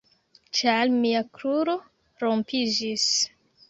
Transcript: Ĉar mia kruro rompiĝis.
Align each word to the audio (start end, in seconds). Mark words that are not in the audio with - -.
Ĉar 0.59 0.93
mia 1.03 1.23
kruro 1.37 1.79
rompiĝis. 2.27 3.11